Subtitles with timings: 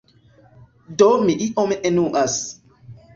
[1.01, 2.39] Do mi iom enuas.